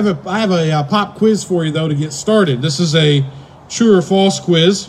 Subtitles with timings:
[0.00, 2.62] I have a, I have a uh, pop quiz for you, though, to get started.
[2.62, 3.22] This is a
[3.68, 4.88] true or false quiz.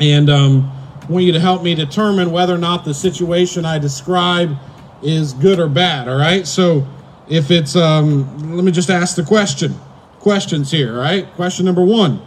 [0.00, 3.78] And um, I want you to help me determine whether or not the situation I
[3.78, 4.56] describe
[5.04, 6.48] is good or bad, all right?
[6.48, 6.84] So
[7.28, 9.76] if it's, um, let me just ask the question.
[10.18, 11.32] Questions here, all right?
[11.34, 12.20] Question number one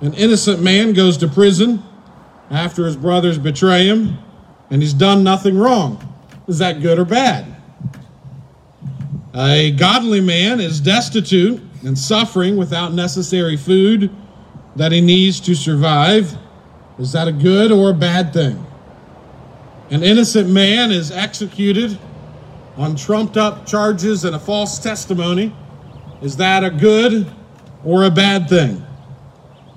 [0.00, 1.80] An innocent man goes to prison
[2.50, 4.18] after his brothers betray him,
[4.68, 6.12] and he's done nothing wrong.
[6.48, 7.59] Is that good or bad?
[9.34, 14.10] A godly man is destitute and suffering without necessary food
[14.74, 16.36] that he needs to survive.
[16.98, 18.66] Is that a good or a bad thing?
[19.90, 21.96] An innocent man is executed
[22.76, 25.54] on trumped up charges and a false testimony.
[26.22, 27.30] Is that a good
[27.84, 28.84] or a bad thing?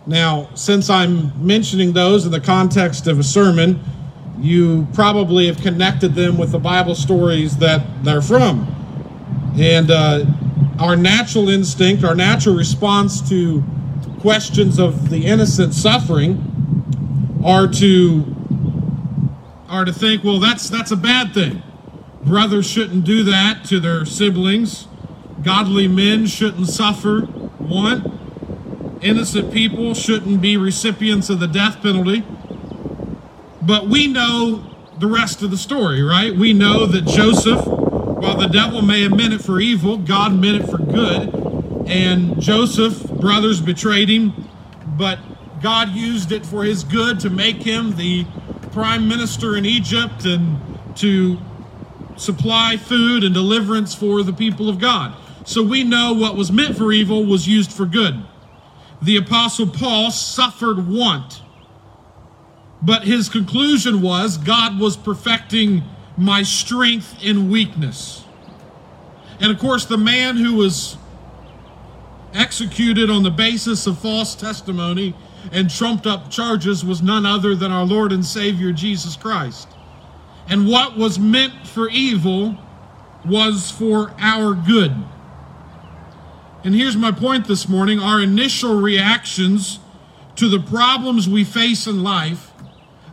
[0.08, 3.80] Now, since I'm mentioning those in the context of a sermon,
[4.40, 8.83] you probably have connected them with the Bible stories that they're from.
[9.60, 10.26] And uh,
[10.80, 13.64] our natural instinct, our natural response to
[14.20, 18.36] questions of the innocent suffering are to
[19.70, 21.62] are to think, well, that's that's a bad thing.
[22.24, 24.88] Brothers shouldn't do that to their siblings.
[25.44, 27.22] Godly men shouldn't suffer.
[27.22, 32.24] One, innocent people shouldn't be recipients of the death penalty.
[33.62, 36.34] But we know the rest of the story, right?
[36.34, 37.66] We know that Joseph,
[38.24, 41.28] while the devil may have meant it for evil, God meant it for good.
[41.90, 44.48] And Joseph, brothers betrayed him,
[44.98, 45.20] but
[45.62, 48.26] God used it for his good to make him the
[48.72, 50.58] prime minister in Egypt and
[50.96, 51.38] to
[52.16, 55.14] supply food and deliverance for the people of God.
[55.46, 58.24] So we know what was meant for evil was used for good.
[59.02, 61.42] The Apostle Paul suffered want,
[62.82, 65.84] but his conclusion was God was perfecting
[66.18, 68.24] my strength in weakness.
[69.40, 70.98] And of course, the man who was
[72.34, 75.16] executed on the basis of false testimony
[75.52, 79.68] and trumped up charges was none other than our Lord and Savior Jesus Christ.
[80.48, 82.58] And what was meant for evil
[83.26, 84.94] was for our good.
[86.64, 89.80] And here's my point this morning our initial reactions
[90.36, 92.53] to the problems we face in life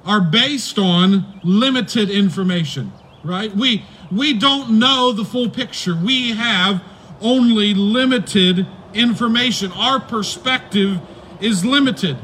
[0.05, 3.55] are based on limited information, right?
[3.55, 5.95] We we don't know the full picture.
[5.95, 6.83] We have
[7.21, 9.73] only limited information.
[9.73, 11.01] Our perspective
[11.41, 12.17] is limited.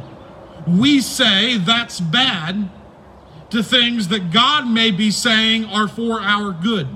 [0.66, 2.70] We say that's bad
[3.50, 6.88] to things that God may be saying are for our good.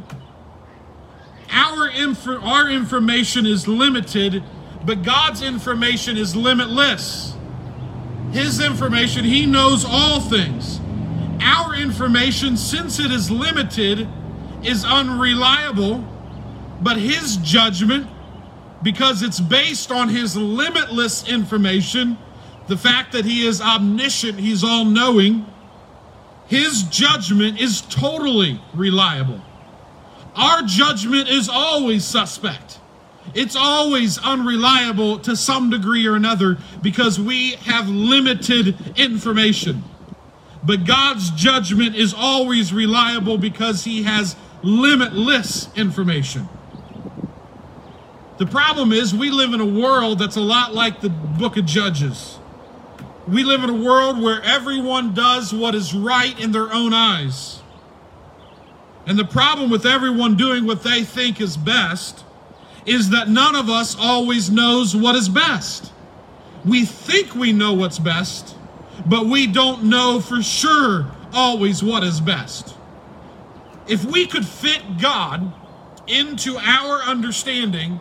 [1.52, 4.42] Our, inf- our information is limited,
[4.84, 7.34] but God's information is limitless.
[8.32, 10.80] His information, He knows all things.
[11.40, 14.08] Our information, since it is limited,
[14.62, 16.04] is unreliable,
[16.80, 18.06] but His judgment
[18.82, 22.16] because it's based on his limitless information,
[22.66, 25.46] the fact that he is omniscient, he's all knowing.
[26.46, 29.40] His judgment is totally reliable.
[30.34, 32.79] Our judgment is always suspect.
[33.34, 39.84] It's always unreliable to some degree or another because we have limited information.
[40.62, 46.48] But God's judgment is always reliable because he has limitless information.
[48.38, 51.66] The problem is, we live in a world that's a lot like the book of
[51.66, 52.38] Judges.
[53.28, 57.60] We live in a world where everyone does what is right in their own eyes.
[59.06, 62.24] And the problem with everyone doing what they think is best
[62.90, 65.92] is that none of us always knows what is best.
[66.64, 68.56] We think we know what's best,
[69.06, 72.74] but we don't know for sure always what is best.
[73.86, 75.52] If we could fit God
[76.08, 78.00] into our understanding,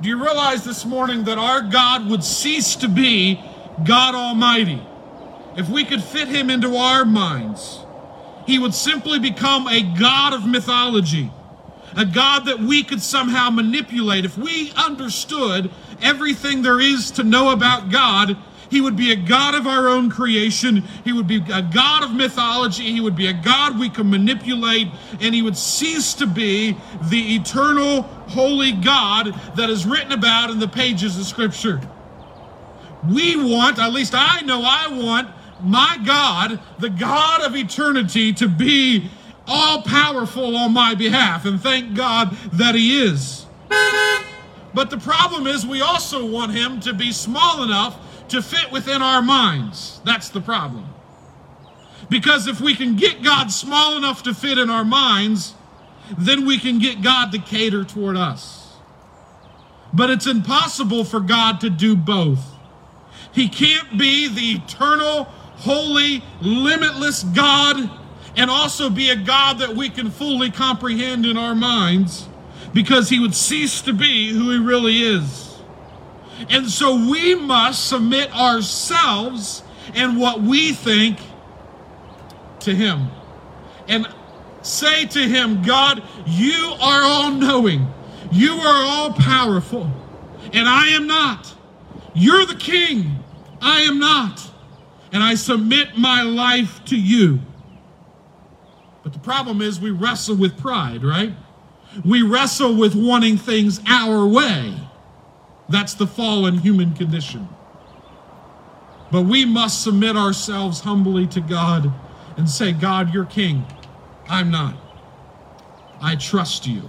[0.00, 3.42] do you realize this morning that our God would cease to be
[3.84, 4.80] God Almighty?
[5.56, 7.80] If we could fit him into our minds,
[8.46, 11.32] he would simply become a God of mythology,
[11.96, 14.24] a God that we could somehow manipulate.
[14.24, 15.70] If we understood
[16.02, 18.36] everything there is to know about God,
[18.70, 20.82] he would be a God of our own creation.
[21.04, 22.90] He would be a God of mythology.
[22.90, 24.88] He would be a God we can manipulate.
[25.20, 26.76] And he would cease to be
[27.08, 31.80] the eternal, holy God that is written about in the pages of Scripture.
[33.08, 35.28] We want, at least I know I want,
[35.62, 39.10] my God, the God of eternity, to be
[39.46, 41.44] all powerful on my behalf.
[41.44, 43.46] And thank God that He is.
[44.72, 47.98] But the problem is, we also want Him to be small enough
[48.28, 50.00] to fit within our minds.
[50.04, 50.86] That's the problem.
[52.10, 55.54] Because if we can get God small enough to fit in our minds,
[56.18, 58.76] then we can get God to cater toward us.
[59.92, 62.44] But it's impossible for God to do both.
[63.32, 65.24] He can't be the eternal,
[65.56, 67.90] holy, limitless God
[68.36, 72.28] and also be a God that we can fully comprehend in our minds
[72.72, 75.58] because he would cease to be who he really is.
[76.50, 79.62] And so we must submit ourselves
[79.94, 81.18] and what we think
[82.60, 83.08] to him
[83.86, 84.06] and
[84.62, 87.86] say to him, God, you are all knowing,
[88.32, 89.90] you are all powerful,
[90.52, 91.54] and I am not.
[92.14, 93.18] You're the king,
[93.60, 94.50] I am not.
[95.12, 97.40] And I submit my life to you.
[99.04, 101.32] But the problem is we wrestle with pride, right?
[102.04, 104.74] We wrestle with wanting things our way.
[105.68, 107.48] That's the fallen human condition.
[109.12, 111.92] But we must submit ourselves humbly to God
[112.36, 113.64] and say, God, you're king.
[114.28, 114.74] I'm not.
[116.00, 116.82] I trust you.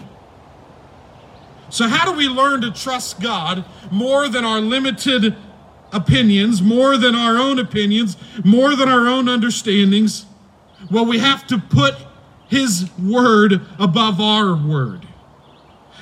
[1.70, 5.36] So, how do we learn to trust God more than our limited
[5.92, 10.26] opinions, more than our own opinions, more than our own understandings?
[10.90, 11.96] Well, we have to put
[12.48, 15.08] His word above our word.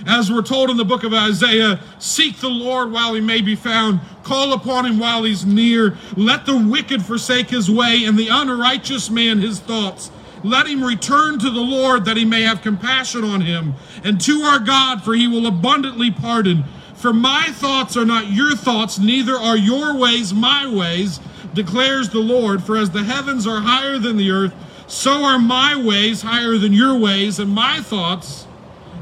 [0.05, 3.55] As we're told in the book of Isaiah, seek the Lord while he may be
[3.55, 5.97] found, call upon him while he's near.
[6.17, 10.11] Let the wicked forsake his way, and the unrighteous man his thoughts.
[10.43, 14.41] Let him return to the Lord that he may have compassion on him, and to
[14.41, 16.65] our God, for he will abundantly pardon.
[16.95, 21.19] For my thoughts are not your thoughts, neither are your ways my ways,
[21.53, 22.63] declares the Lord.
[22.63, 24.53] For as the heavens are higher than the earth,
[24.88, 28.47] so are my ways higher than your ways, and my thoughts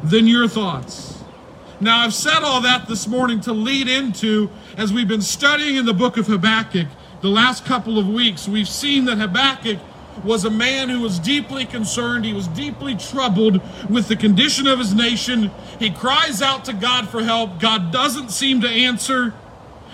[0.03, 1.23] than your thoughts.
[1.79, 5.85] Now, I've said all that this morning to lead into, as we've been studying in
[5.85, 6.87] the book of Habakkuk
[7.21, 9.79] the last couple of weeks, we've seen that Habakkuk
[10.23, 12.25] was a man who was deeply concerned.
[12.25, 15.51] He was deeply troubled with the condition of his nation.
[15.79, 17.59] He cries out to God for help.
[17.59, 19.33] God doesn't seem to answer.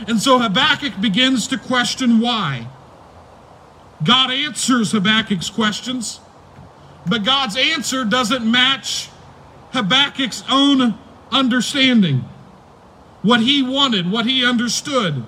[0.07, 2.67] And so Habakkuk begins to question why.
[4.03, 6.19] God answers Habakkuk's questions,
[7.07, 9.09] but God's answer doesn't match
[9.73, 10.97] Habakkuk's own
[11.31, 12.23] understanding,
[13.21, 15.23] what he wanted, what he understood.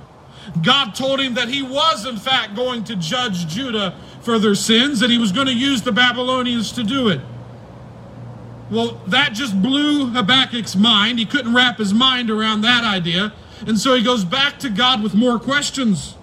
[0.63, 5.01] God told him that he was, in fact, going to judge Judah for their sins,
[5.01, 7.21] and he was going to use the Babylonians to do it.
[8.69, 11.17] Well, that just blew Habakkuk's mind.
[11.17, 13.33] He couldn't wrap his mind around that idea.
[13.65, 16.15] And so he goes back to God with more questions.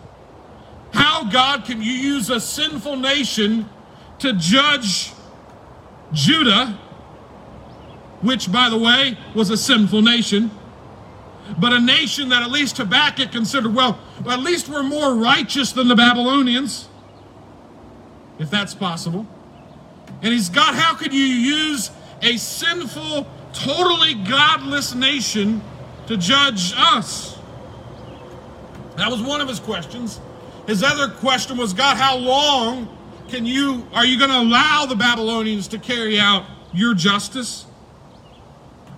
[0.97, 3.69] How, God, can you use a sinful nation
[4.19, 5.13] to judge
[6.13, 6.79] Judah
[8.23, 10.51] which, by the way, was a sinful nation,
[11.59, 13.99] but a nation that at least Habakkuk considered, well,
[14.29, 16.89] at least we're more righteous than the Babylonians,
[18.39, 19.27] if that's possible.
[20.23, 21.91] And he's God, how could you use
[22.23, 25.61] a sinful, totally godless nation
[26.07, 27.39] to judge us?
[28.97, 30.21] That was one of his questions.
[30.67, 32.89] His other question was, God, how long
[33.29, 37.67] can you are you going to allow the Babylonians to carry out your justice?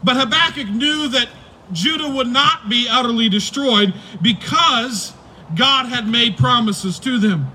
[0.02, 1.28] But Habakkuk knew that
[1.72, 3.92] Judah would not be utterly destroyed
[4.22, 5.12] because
[5.54, 7.50] God had made promises to them.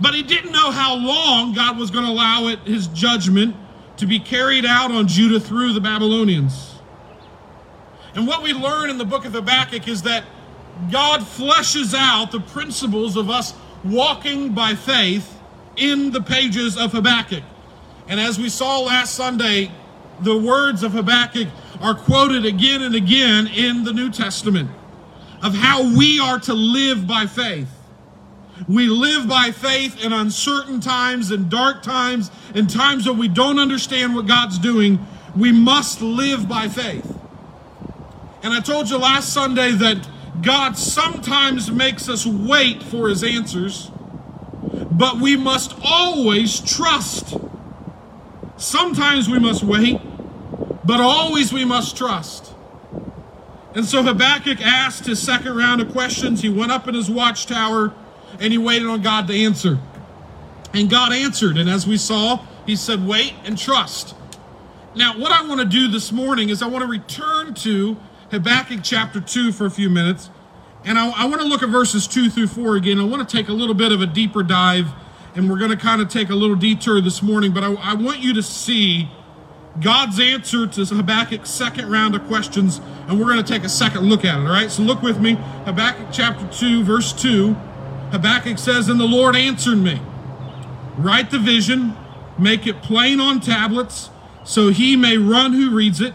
[0.00, 3.54] But he didn't know how long God was going to allow it, his judgment
[3.98, 6.74] to be carried out on Judah through the Babylonians.
[8.14, 10.24] And what we learn in the book of Habakkuk is that
[10.90, 13.54] God fleshes out the principles of us
[13.84, 15.38] walking by faith
[15.76, 17.42] in the pages of Habakkuk.
[18.08, 19.70] And as we saw last Sunday,
[20.20, 21.48] the words of Habakkuk
[21.80, 24.70] are quoted again and again in the New Testament
[25.42, 27.68] of how we are to live by faith.
[28.68, 33.58] We live by faith in uncertain times and dark times and times when we don't
[33.58, 34.98] understand what God's doing.
[35.34, 37.18] We must live by faith.
[38.42, 40.06] And I told you last Sunday that
[40.42, 43.90] God sometimes makes us wait for his answers,
[44.90, 47.36] but we must always trust.
[48.56, 50.00] Sometimes we must wait,
[50.84, 52.54] but always we must trust.
[53.74, 56.42] And so Habakkuk asked his second round of questions.
[56.42, 57.92] He went up in his watchtower
[58.40, 59.78] and he waited on God to answer.
[60.72, 61.56] And God answered.
[61.56, 64.14] And as we saw, he said, Wait and trust.
[64.94, 67.96] Now, what I want to do this morning is I want to return to
[68.30, 70.30] Habakkuk chapter 2 for a few minutes.
[70.84, 72.98] And I, I want to look at verses 2 through 4 again.
[72.98, 74.88] I want to take a little bit of a deeper dive.
[75.34, 77.52] And we're going to kind of take a little detour this morning.
[77.52, 79.08] But I, I want you to see
[79.80, 84.08] God's answer to Habakkuk's second round of questions, and we're going to take a second
[84.08, 84.70] look at it, all right?
[84.70, 85.34] So look with me,
[85.64, 87.54] Habakkuk chapter 2, verse 2.
[88.10, 90.00] Habakkuk says, And the Lord answered me,
[90.98, 91.96] Write the vision,
[92.38, 94.10] make it plain on tablets,
[94.44, 96.14] so he may run who reads it.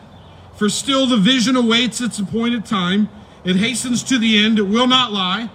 [0.56, 3.10] For still the vision awaits its appointed time.
[3.44, 5.50] It hastens to the end, it will not lie.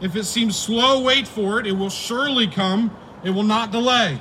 [0.00, 1.66] If it seems slow, wait for it.
[1.66, 2.94] It will surely come,
[3.24, 4.20] it will not delay.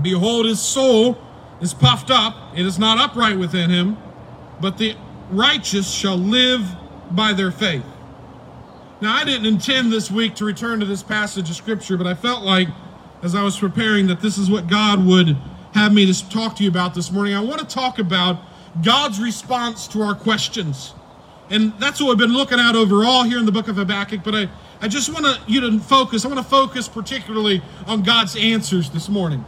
[0.00, 1.18] Behold, his soul
[1.60, 3.96] is puffed up, it is not upright within him,
[4.60, 4.96] but the
[5.30, 6.66] righteous shall live
[7.10, 7.84] by their faith.
[9.00, 12.14] Now, I didn't intend this week to return to this passage of scripture, but I
[12.14, 12.68] felt like
[13.22, 15.36] as I was preparing that this is what God would
[15.74, 17.34] have me to talk to you about this morning.
[17.34, 18.40] I want to talk about
[18.82, 20.94] God's response to our questions.
[21.50, 24.34] And that's what we've been looking at overall here in the book of Habakkuk, but
[24.34, 24.48] I,
[24.80, 26.24] I just want to, you to focus.
[26.24, 29.44] I want to focus particularly on God's answers this morning.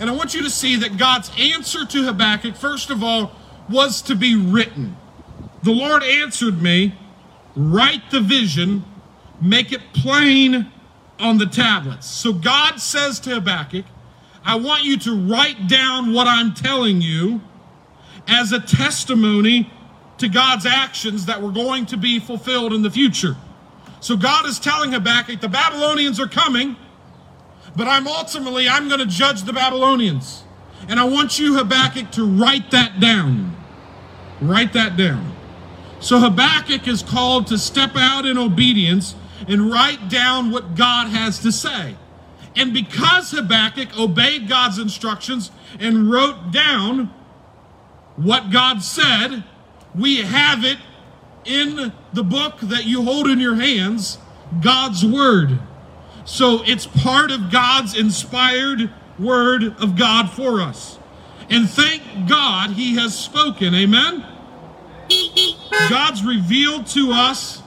[0.00, 3.32] And I want you to see that God's answer to Habakkuk, first of all,
[3.68, 4.96] was to be written.
[5.62, 6.94] The Lord answered me,
[7.54, 8.84] write the vision,
[9.40, 10.70] make it plain
[11.18, 12.06] on the tablets.
[12.06, 13.84] So God says to Habakkuk,
[14.44, 17.40] I want you to write down what I'm telling you
[18.28, 19.70] as a testimony
[20.18, 23.36] to God's actions that were going to be fulfilled in the future.
[24.00, 26.76] So God is telling Habakkuk, the Babylonians are coming,
[27.74, 30.44] but I'm ultimately, I'm going to judge the Babylonians.
[30.88, 33.56] And I want you, Habakkuk, to write that down.
[34.40, 35.34] Write that down.
[36.00, 39.14] So Habakkuk is called to step out in obedience
[39.48, 41.96] and write down what God has to say.
[42.54, 47.12] And because Habakkuk obeyed God's instructions and wrote down
[48.16, 49.44] what God said,
[49.94, 50.78] we have it
[51.44, 54.18] in the book that you hold in your hands,
[54.60, 55.58] God's Word.
[56.24, 60.98] So it's part of God's inspired Word of God for us.
[61.48, 63.74] And thank God He has spoken.
[63.74, 64.24] Amen?
[65.88, 67.62] God's revealed to us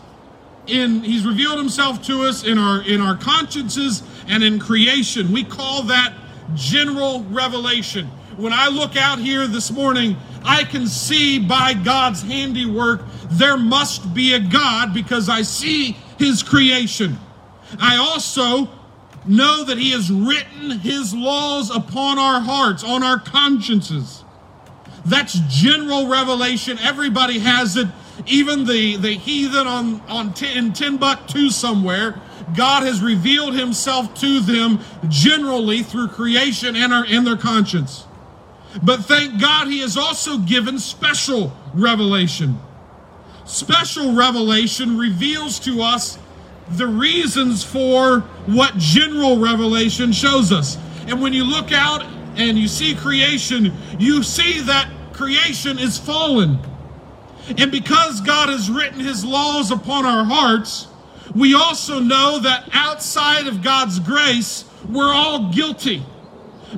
[0.67, 5.43] in he's revealed himself to us in our in our consciences and in creation we
[5.43, 6.13] call that
[6.53, 8.05] general revelation
[8.37, 14.13] when i look out here this morning i can see by god's handiwork there must
[14.13, 17.17] be a god because i see his creation.
[17.79, 18.69] I also
[19.25, 24.23] know that he has written his laws upon our hearts on our consciences.
[25.05, 26.77] That's general revelation.
[26.79, 27.87] Everybody has it.
[28.27, 32.19] Even the, the heathen on, on in Timbuktu somewhere,
[32.55, 38.05] God has revealed himself to them generally through creation and, our, and their conscience.
[38.83, 42.59] But thank God he has also given special revelation.
[43.45, 46.19] Special revelation reveals to us
[46.71, 50.77] the reasons for what general revelation shows us.
[51.07, 52.03] And when you look out
[52.35, 56.59] and you see creation, you see that creation is fallen.
[57.57, 60.87] And because God has written his laws upon our hearts,
[61.33, 66.03] we also know that outside of God's grace, we're all guilty.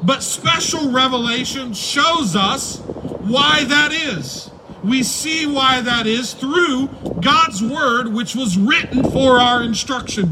[0.04, 4.50] But special revelation shows us why that is.
[4.84, 6.88] We see why that is through
[7.22, 10.32] God's word, which was written for our instruction.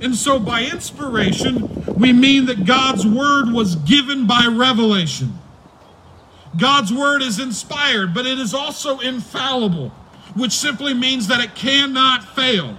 [0.00, 5.38] And so, by inspiration, we mean that God's word was given by revelation.
[6.56, 9.90] God's word is inspired, but it is also infallible,
[10.34, 12.76] which simply means that it cannot fail.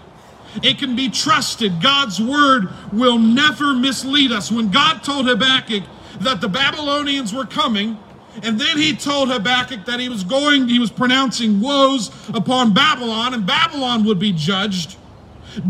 [0.63, 1.81] It can be trusted.
[1.81, 4.51] God's word will never mislead us.
[4.51, 5.83] When God told Habakkuk
[6.21, 7.97] that the Babylonians were coming,
[8.43, 13.33] and then he told Habakkuk that he was going, he was pronouncing woes upon Babylon,
[13.33, 14.97] and Babylon would be judged.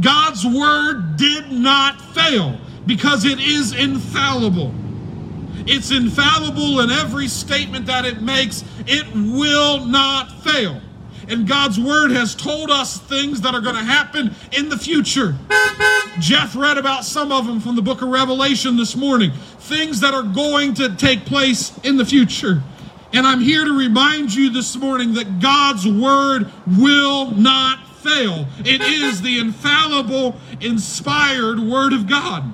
[0.01, 4.73] God's word did not fail because it is infallible.
[5.65, 8.63] It's infallible in every statement that it makes.
[8.87, 10.81] It will not fail.
[11.29, 15.35] And God's word has told us things that are going to happen in the future.
[16.19, 19.31] Jeff read about some of them from the book of Revelation this morning.
[19.59, 22.63] Things that are going to take place in the future.
[23.13, 28.47] And I'm here to remind you this morning that God's word will not fail.
[28.65, 32.53] It is the infallible, inspired word of God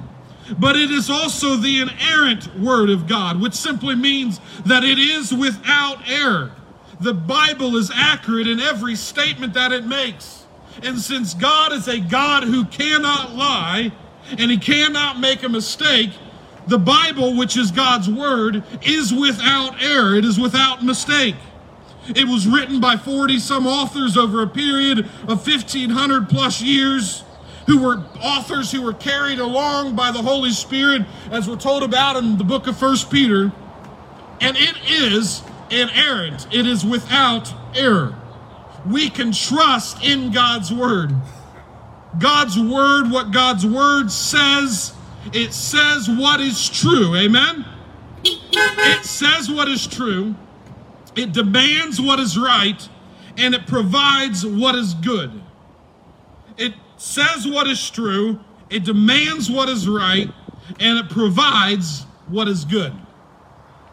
[0.59, 5.33] but it is also the inerrant word of God, which simply means that it is
[5.33, 6.51] without error.
[6.99, 10.45] The Bible is accurate in every statement that it makes.
[10.83, 13.91] And since God is a God who cannot lie
[14.37, 16.11] and he cannot make a mistake,
[16.67, 20.15] the Bible, which is God's word, is without error.
[20.15, 21.35] It is without mistake.
[22.07, 27.23] It was written by 40 some authors over a period of 1500 plus years
[27.67, 32.15] who were authors who were carried along by the Holy Spirit, as we're told about
[32.15, 33.51] in the book of First Peter.
[34.39, 38.15] And it is inerrant, it is without error.
[38.85, 41.13] We can trust in God's word.
[42.19, 44.93] God's word, what God's word says,
[45.33, 47.15] it says what is true.
[47.15, 47.65] Amen?
[48.23, 50.35] It says what is true.
[51.15, 52.87] it demands what is right,
[53.37, 55.41] and it provides what is good.
[56.57, 60.29] It says what is true, it demands what is right,
[60.79, 62.93] and it provides what is good.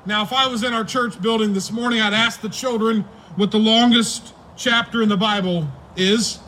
[0.04, 3.02] Now, if I was in our church building this morning, I'd ask the children
[3.37, 6.40] what the longest chapter in the Bible is.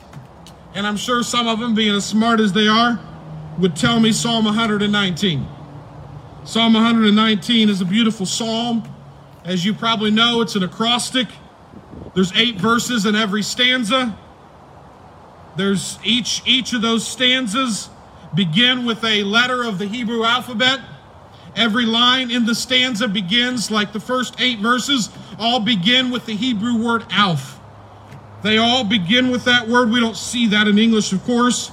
[0.74, 2.98] And I'm sure some of them, being as smart as they are,
[3.58, 5.46] would tell me Psalm 119.
[6.44, 8.82] Psalm 119 is a beautiful psalm.
[9.44, 11.28] As you probably know, it's an acrostic.
[12.14, 14.18] There's eight verses in every stanza.
[15.56, 17.88] There's each each of those stanzas
[18.34, 20.80] begin with a letter of the Hebrew alphabet.
[21.56, 26.34] Every line in the stanza begins like the first eight verses all begin with the
[26.34, 27.58] Hebrew word aleph.
[28.42, 29.90] They all begin with that word.
[29.90, 31.70] We don't see that in English, of course.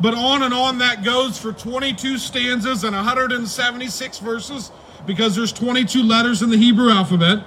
[0.00, 4.72] But on and on that goes for 22 stanzas and 176 verses
[5.06, 7.44] because there's 22 letters in the Hebrew alphabet.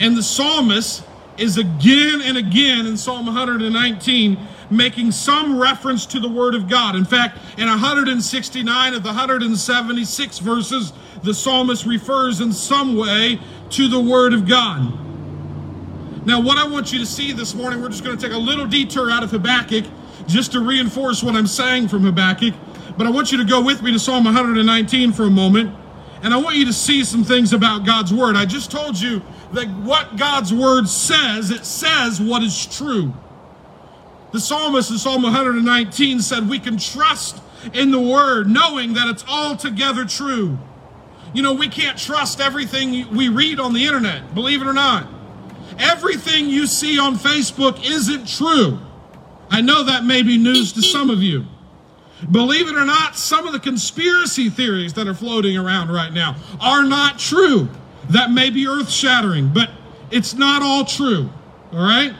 [0.00, 1.04] And the psalmist
[1.36, 4.38] is again and again in Psalm 119
[4.70, 6.96] making some reference to the Word of God.
[6.96, 10.92] In fact, in 169 of the 176 verses,
[11.22, 13.40] the psalmist refers in some way
[13.70, 15.00] to the Word of God.
[16.26, 18.38] Now, what I want you to see this morning, we're just going to take a
[18.38, 19.84] little detour out of Habakkuk
[20.26, 22.54] just to reinforce what I'm saying from Habakkuk.
[22.96, 25.74] But I want you to go with me to Psalm 119 for a moment.
[26.22, 28.36] And I want you to see some things about God's Word.
[28.36, 29.20] I just told you
[29.52, 33.12] that what God's Word says, it says what is true.
[34.34, 37.40] The psalmist in Psalm 119 said, We can trust
[37.72, 40.58] in the word, knowing that it's altogether true.
[41.32, 45.06] You know, we can't trust everything we read on the internet, believe it or not.
[45.78, 48.80] Everything you see on Facebook isn't true.
[49.50, 51.44] I know that may be news to some of you.
[52.28, 56.34] Believe it or not, some of the conspiracy theories that are floating around right now
[56.60, 57.68] are not true.
[58.10, 59.70] That may be earth shattering, but
[60.10, 61.30] it's not all true.
[61.72, 62.16] All right?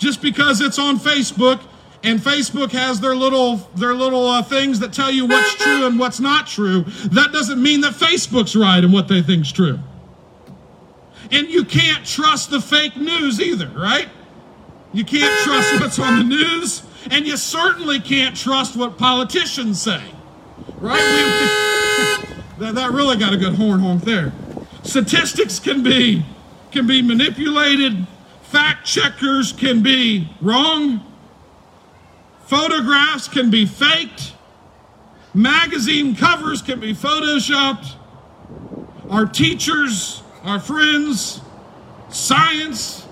[0.00, 1.60] Just because it's on Facebook
[2.02, 5.98] and Facebook has their little their little uh, things that tell you what's true and
[5.98, 6.82] what's not true,
[7.12, 9.78] that doesn't mean that Facebook's right in what they think's true.
[11.30, 14.08] And you can't trust the fake news either, right?
[14.92, 20.02] You can't trust what's on the news, and you certainly can't trust what politicians say,
[20.78, 22.26] right?
[22.58, 24.34] That, that really got a good horn honk there.
[24.82, 26.26] Statistics can be
[26.70, 28.06] can be manipulated
[28.50, 31.06] Fact checkers can be wrong.
[32.46, 34.34] Photographs can be faked.
[35.32, 37.94] Magazine covers can be photoshopped.
[39.08, 41.40] Our teachers, our friends,
[42.08, 43.06] science,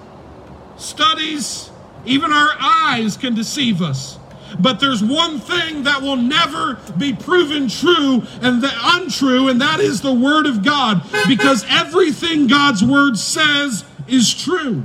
[0.77, 1.71] studies,
[2.05, 4.19] even our eyes can deceive us.
[4.59, 9.79] But there's one thing that will never be proven true and the untrue, and that
[9.79, 14.85] is the Word of God, because everything God's Word says is true.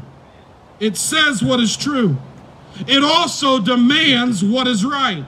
[0.84, 2.18] It says what is true.
[2.88, 5.24] It also demands what is right.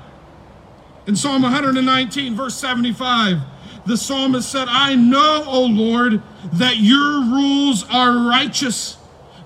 [1.07, 3.37] In Psalm 119, verse 75,
[3.85, 8.97] the psalmist said, I know, O Lord, that your rules are righteous.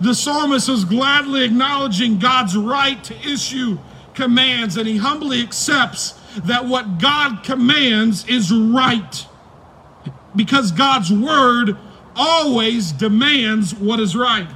[0.02, 3.78] The psalmist is gladly acknowledging God's right to issue
[4.15, 9.28] commands, and he humbly accepts that what God commands is right.
[10.36, 11.78] Because God's word
[12.15, 14.50] always demands what is right.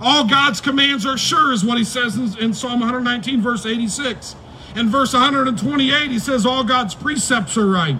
[0.00, 4.36] All God's commands are sure, is what he says in, in Psalm 119, verse 86.
[4.76, 7.98] In verse 128, he says, All God's precepts are right.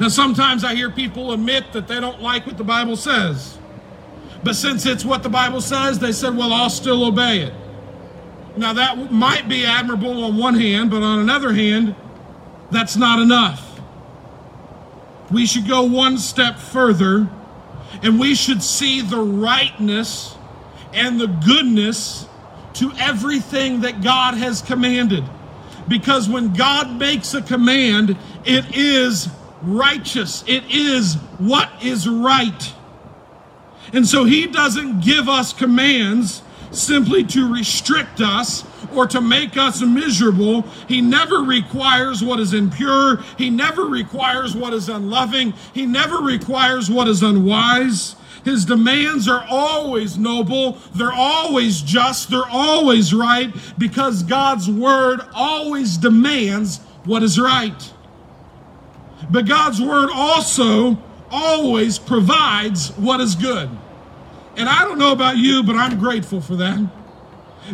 [0.00, 3.58] Now, sometimes I hear people admit that they don't like what the Bible says.
[4.42, 7.54] But since it's what the Bible says, they said, Well, I'll still obey it.
[8.56, 11.94] Now, that might be admirable on one hand, but on another hand,
[12.70, 13.80] that's not enough.
[15.30, 17.28] We should go one step further
[18.02, 20.36] and we should see the rightness
[20.92, 22.26] and the goodness
[22.74, 25.24] to everything that God has commanded.
[25.88, 29.28] Because when God makes a command, it is
[29.62, 32.74] righteous, it is what is right.
[33.92, 39.82] And so he doesn't give us commands simply to restrict us or to make us
[39.82, 40.62] miserable.
[40.88, 43.18] He never requires what is impure.
[43.38, 45.54] He never requires what is unloving.
[45.74, 48.16] He never requires what is unwise.
[48.44, 50.78] His demands are always noble.
[50.94, 52.30] They're always just.
[52.30, 57.92] They're always right because God's word always demands what is right.
[59.30, 60.98] But God's word also
[61.30, 63.68] always provides what is good.
[64.56, 66.78] And I don't know about you, but I'm grateful for that.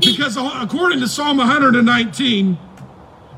[0.00, 2.58] Because according to Psalm 119,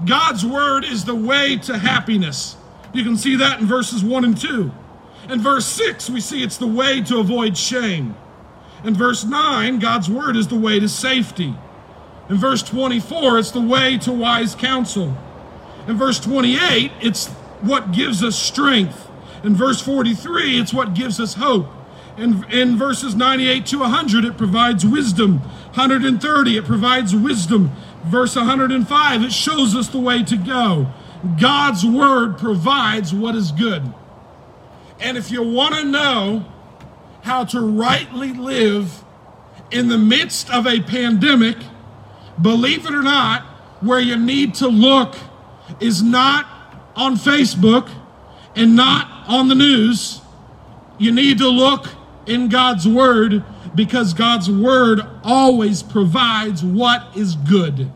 [0.06, 2.56] God's word is the way to happiness.
[2.92, 4.72] You can see that in verses 1 and 2.
[5.30, 8.14] In verse 6, we see it's the way to avoid shame.
[8.84, 11.54] In verse 9, God's word is the way to safety.
[12.28, 15.16] In verse 24, it's the way to wise counsel.
[15.88, 17.28] In verse 28, it's
[17.60, 19.08] what gives us strength.
[19.42, 21.66] In verse 43, it's what gives us hope.
[22.16, 25.40] In, in verses 98 to 100, it provides wisdom.
[25.40, 27.72] 130, it provides wisdom.
[28.04, 30.92] Verse 105, it shows us the way to go.
[31.40, 33.92] God's word provides what is good.
[35.00, 36.44] And if you want to know
[37.22, 39.02] how to rightly live
[39.70, 41.56] in the midst of a pandemic,
[42.40, 43.42] believe it or not,
[43.80, 45.16] where you need to look
[45.80, 46.46] is not
[46.94, 47.90] on Facebook
[48.54, 50.20] and not on the news.
[50.98, 51.88] You need to look
[52.26, 57.90] in God's Word because God's Word always provides what is good.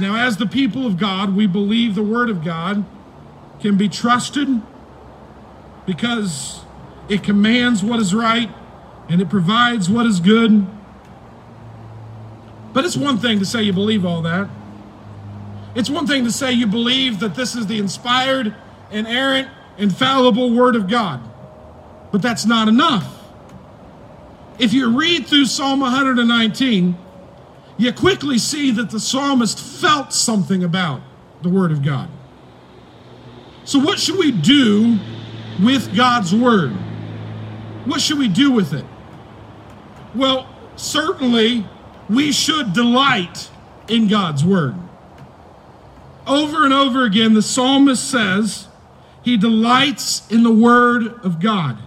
[0.00, 2.84] Now, as the people of God, we believe the Word of God
[3.60, 4.62] can be trusted
[5.86, 6.60] because
[7.08, 8.50] it commands what is right
[9.08, 10.66] and it provides what is good.
[12.72, 14.48] But it's one thing to say you believe all that.
[15.74, 18.54] It's one thing to say you believe that this is the inspired,
[18.90, 19.48] inerrant,
[19.78, 21.27] infallible Word of God.
[22.10, 23.14] But that's not enough.
[24.58, 26.96] If you read through Psalm 119,
[27.76, 31.00] you quickly see that the psalmist felt something about
[31.42, 32.08] the Word of God.
[33.64, 34.98] So, what should we do
[35.62, 36.72] with God's Word?
[37.84, 38.84] What should we do with it?
[40.14, 41.66] Well, certainly
[42.08, 43.50] we should delight
[43.88, 44.74] in God's Word.
[46.26, 48.68] Over and over again, the psalmist says
[49.22, 51.78] he delights in the Word of God.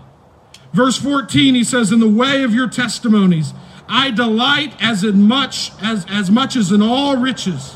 [0.74, 3.54] Verse 14, he says, In the way of your testimonies,
[3.88, 7.76] I delight as in much as, as much as in all riches.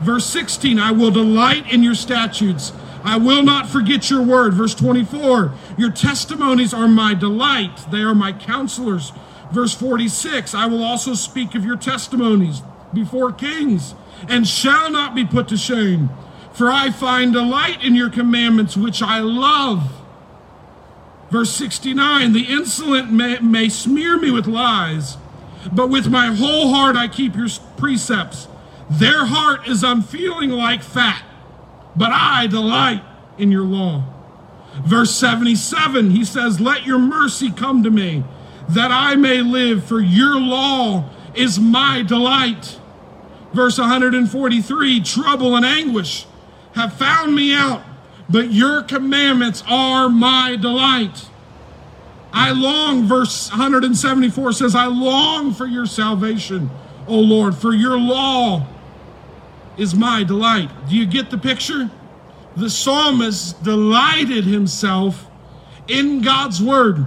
[0.00, 2.72] Verse 16, I will delight in your statutes.
[3.02, 4.52] I will not forget your word.
[4.52, 7.90] Verse 24, your testimonies are my delight.
[7.90, 9.12] They are my counselors.
[9.52, 13.94] Verse 46, I will also speak of your testimonies before kings
[14.28, 16.10] and shall not be put to shame.
[16.52, 19.92] For I find delight in your commandments, which I love.
[21.30, 25.16] Verse 69 The insolent may, may smear me with lies,
[25.72, 28.48] but with my whole heart I keep your precepts.
[28.88, 31.24] Their heart is unfeeling like fat,
[31.96, 33.02] but I delight
[33.36, 34.04] in your law.
[34.84, 38.24] Verse 77, he says, Let your mercy come to me,
[38.68, 42.78] that I may live, for your law is my delight.
[43.52, 46.26] Verse 143, trouble and anguish
[46.74, 47.82] have found me out
[48.28, 51.28] but your commandments are my delight.
[52.32, 56.70] I long, verse 174 says, I long for your salvation,
[57.06, 58.66] O Lord, for your law
[59.76, 60.70] is my delight.
[60.88, 61.90] Do you get the picture?
[62.56, 65.28] The psalmist delighted himself
[65.88, 67.06] in God's word.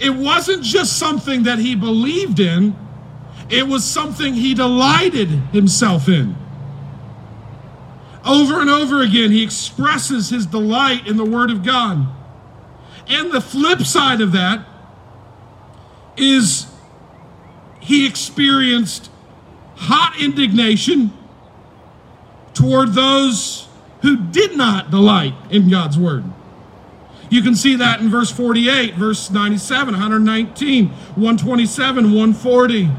[0.00, 2.76] It wasn't just something that he believed in,
[3.48, 6.36] it was something he delighted himself in.
[8.26, 12.06] Over and over again, he expresses his delight in the Word of God.
[13.08, 14.66] And the flip side of that
[16.16, 16.66] is
[17.80, 19.10] he experienced
[19.76, 21.12] hot indignation
[22.52, 23.68] toward those
[24.02, 26.24] who did not delight in God's Word.
[27.30, 32.90] You can see that in verse 48, verse 97, 119, 127, 140.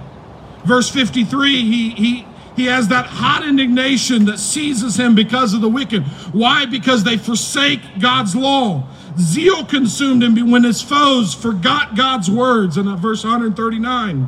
[0.65, 5.69] Verse 53, he, he, he has that hot indignation that seizes him because of the
[5.69, 6.03] wicked.
[6.33, 6.65] Why?
[6.65, 8.89] Because they forsake God's law.
[9.19, 14.27] Zeal consumed him when his foes forgot God's words in verse 139.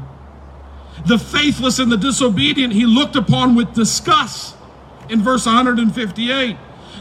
[1.08, 4.56] The faithless and the disobedient he looked upon with disgust
[5.10, 6.56] in verse 158.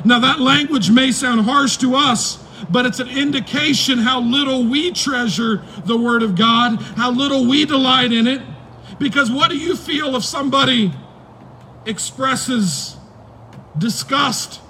[0.07, 4.93] Now, that language may sound harsh to us, but it's an indication how little we
[4.93, 8.41] treasure the Word of God, how little we delight in it.
[8.99, 10.95] Because what do you feel if somebody
[11.89, 12.97] expresses
[13.77, 14.61] disgust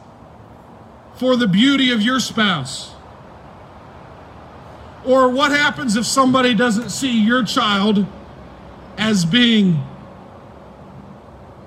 [1.16, 2.94] for the beauty of your spouse?
[5.04, 8.06] Or what happens if somebody doesn't see your child
[8.96, 9.82] as being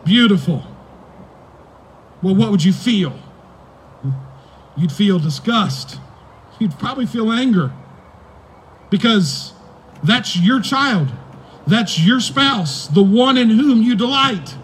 [0.06, 0.64] beautiful?
[2.22, 3.20] Well, what would you feel?
[4.78, 6.00] You'd feel disgust.
[6.60, 7.72] You'd probably feel anger
[8.90, 9.54] because
[10.04, 11.12] that's your child.
[11.68, 14.56] That's your spouse, the one in whom you delight.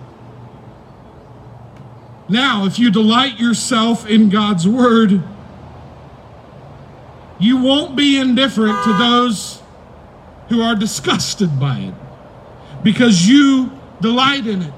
[2.30, 5.24] Now, if you delight yourself in God's word,
[7.40, 9.62] you won't be indifferent to those
[10.50, 11.94] who are disgusted by it
[12.84, 14.74] because you delight in it.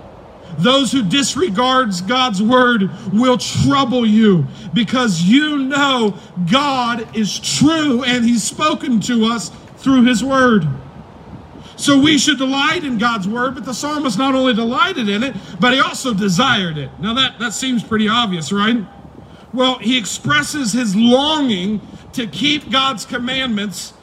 [0.57, 6.17] Those who disregards God's word will trouble you because you know
[6.51, 10.67] God is true and he's spoken to us through his word.
[11.79, 15.33] So we should delight in God's word, but the psalmist not only delighted in it,
[15.61, 16.89] but he also desired it.
[16.99, 18.85] Now that, that seems pretty obvious, right?
[19.53, 21.79] Well, he expresses his longing
[22.13, 23.93] to keep God's commandments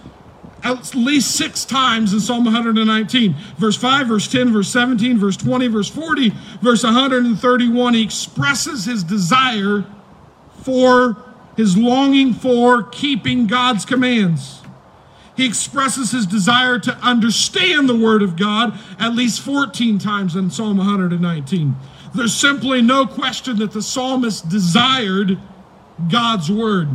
[0.63, 3.35] at least six times in Psalm 119.
[3.59, 6.31] Verse 5, verse 10, verse 17, verse 20, verse 40,
[6.63, 7.93] verse 131.
[7.93, 9.85] He expresses his desire
[10.63, 11.23] for,
[11.59, 14.63] his longing for keeping God's commands.
[15.37, 20.51] He expresses his desire to understand the Word of God at least 14 times in
[20.51, 21.77] Psalm 119.
[22.15, 25.39] There's simply no question that the psalmist desired
[26.11, 26.89] God's Word.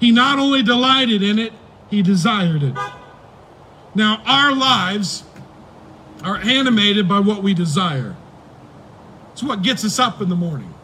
[0.00, 1.52] He not only delighted in it,
[1.88, 2.74] he desired it.
[3.94, 5.24] Now, our lives
[6.22, 8.16] are animated by what we desire.
[9.32, 10.74] It's what gets us up in the morning.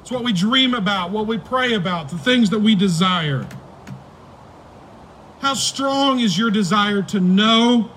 [0.00, 3.46] It's what we dream about, what we pray about, the things that we desire.
[5.40, 7.90] How strong is your desire to know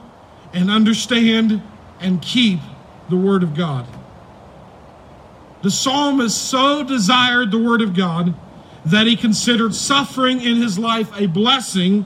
[0.53, 1.61] and understand
[1.99, 2.59] and keep
[3.09, 3.87] the Word of God?
[5.61, 8.33] The psalmist so desired the Word of God
[8.85, 12.05] that he considered suffering in his life a blessing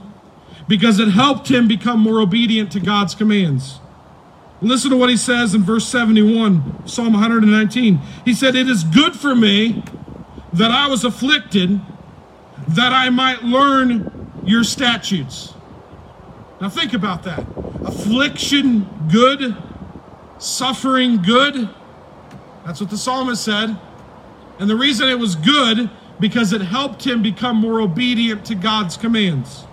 [0.68, 3.80] because it helped him become more obedient to God's commands.
[4.62, 8.00] Listen to what he says in verse 71, Psalm 119.
[8.24, 9.84] He said, It is good for me
[10.54, 11.82] that I was afflicted,
[12.70, 15.54] that I might learn your statutes.
[16.62, 17.46] Now think about that.
[17.84, 19.56] Affliction, good.
[20.38, 21.70] Suffering, good.
[22.66, 23.78] That's what the psalmist said.
[24.60, 28.98] And the reason it was good because it helped him become more obedient to God's
[28.98, 29.66] commands.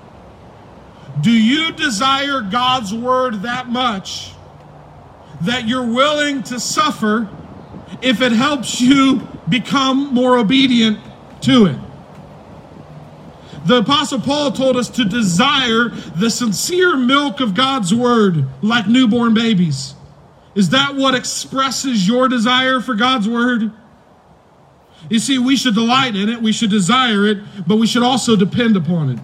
[1.20, 4.33] Do you desire God's word that much
[5.42, 7.28] that you're willing to suffer
[8.02, 10.98] if it helps you become more obedient
[11.42, 11.78] to it?
[13.66, 19.35] The Apostle Paul told us to desire the sincere milk of God's word like newborn
[19.35, 19.94] babies.
[20.55, 23.70] Is that what expresses your desire for God's word?
[25.09, 28.37] You see, we should delight in it, we should desire it, but we should also
[28.37, 29.18] depend upon it.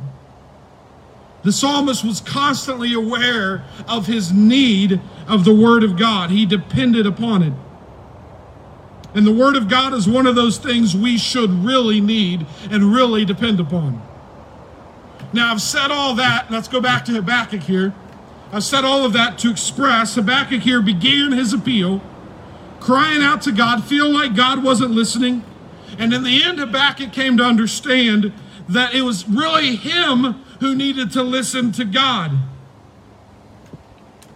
[1.43, 7.07] The psalmist was constantly aware of his need of the Word of God, he depended
[7.07, 7.53] upon it.
[9.15, 12.93] And the Word of God is one of those things we should really need and
[12.93, 14.06] really depend upon.
[15.37, 16.51] Now, I've said all that.
[16.51, 17.95] Let's go back to Habakkuk here.
[18.53, 22.01] I've said all of that to express Habakkuk here began his appeal,
[22.81, 25.45] crying out to God, feel like God wasn't listening
[25.99, 28.33] and in the end, Habakkuk came to understand
[28.69, 32.33] that it was really him who needed to listen to God.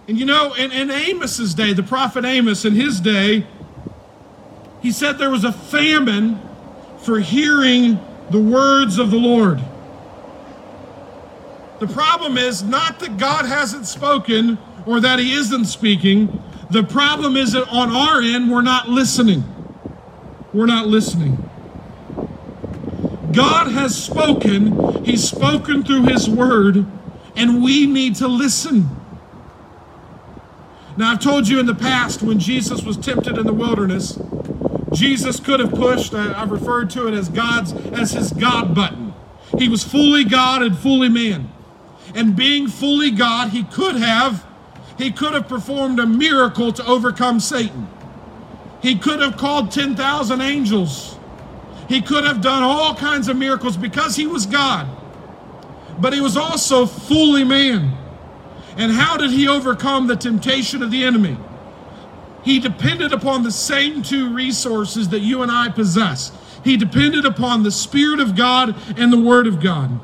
[0.09, 3.47] And you know, in, in Amos's day, the prophet Amos, in his day,
[4.81, 6.41] he said there was a famine
[6.99, 9.61] for hearing the words of the Lord.
[11.81, 16.43] The problem is not that God hasn't spoken or that he isn't speaking.
[16.71, 19.45] The problem is that on our end, we're not listening.
[20.53, 21.49] We're not listening.
[23.33, 26.85] God has spoken, He's spoken through His word,
[27.37, 28.89] and we need to listen.
[30.97, 34.19] Now, I've told you in the past when Jesus was tempted in the wilderness,
[34.93, 39.15] Jesus could have pushed, I've referred to it as God's, as his God button.
[39.57, 41.51] He was fully God and fully man.
[42.15, 44.45] And being fully God, he could have,
[44.99, 47.89] he could have performed a miracle to overcome Satan.
[48.83, 51.17] He could have called 10,000 angels
[51.91, 54.87] he could have done all kinds of miracles because he was God.
[55.99, 57.99] But he was also fully man.
[58.77, 61.37] And how did he overcome the temptation of the enemy?
[62.45, 66.31] He depended upon the same two resources that you and I possess.
[66.63, 69.99] He depended upon the Spirit of God and the Word of God.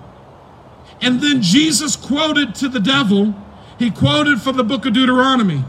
[1.01, 3.35] And then Jesus quoted to the devil,
[3.79, 5.65] he quoted from the book of Deuteronomy.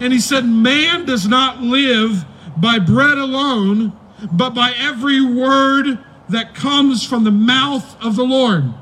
[0.00, 2.24] And he said, Man does not live
[2.56, 3.92] by bread alone,
[4.32, 8.72] but by every word that comes from the mouth of the Lord.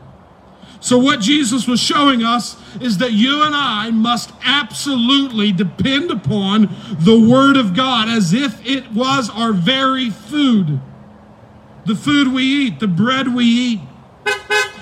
[0.81, 6.69] So, what Jesus was showing us is that you and I must absolutely depend upon
[7.01, 10.81] the Word of God as if it was our very food.
[11.87, 13.81] The food we eat, the bread we eat.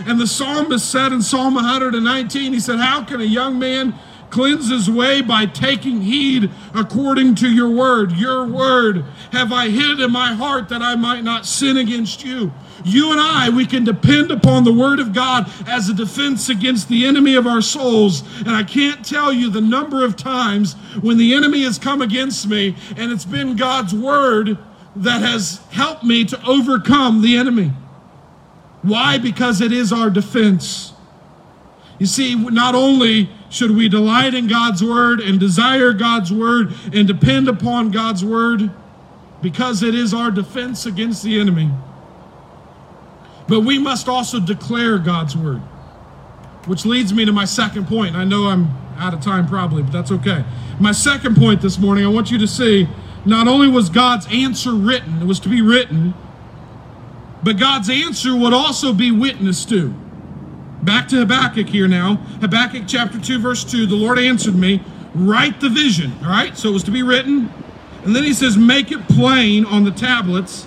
[0.06, 3.94] And the psalmist said in Psalm 119, he said, How can a young man
[4.34, 8.10] Cleanse his way by taking heed according to your word.
[8.10, 12.52] Your word have I hid in my heart that I might not sin against you.
[12.84, 16.88] You and I, we can depend upon the word of God as a defense against
[16.88, 18.24] the enemy of our souls.
[18.40, 22.48] And I can't tell you the number of times when the enemy has come against
[22.48, 24.58] me, and it's been God's word
[24.96, 27.70] that has helped me to overcome the enemy.
[28.84, 29.16] Why?
[29.16, 30.92] Because it is our defense.
[31.98, 37.08] You see, not only should we delight in God's word and desire God's word and
[37.08, 38.70] depend upon God's word
[39.40, 41.70] because it is our defense against the enemy,
[43.48, 45.62] but we must also declare God's word.
[46.66, 48.14] Which leads me to my second point.
[48.16, 48.68] I know I'm
[48.98, 50.44] out of time probably, but that's okay.
[50.78, 52.86] My second point this morning, I want you to see
[53.24, 56.12] not only was God's answer written, it was to be written,
[57.44, 59.94] but God's answer would also be witnessed to.
[60.82, 62.16] Back to Habakkuk here now.
[62.40, 63.86] Habakkuk chapter 2, verse 2.
[63.86, 64.82] The Lord answered me,
[65.14, 66.12] Write the vision.
[66.22, 67.52] All right, so it was to be written.
[68.04, 70.66] And then he says, Make it plain on the tablets